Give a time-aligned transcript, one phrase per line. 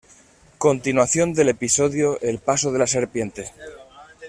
[0.57, 3.51] Continuación del episodio El Paso de la Serpiente.